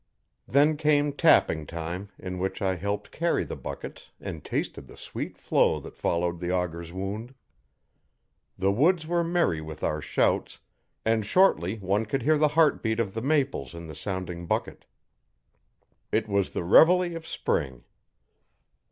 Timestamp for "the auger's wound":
6.39-7.35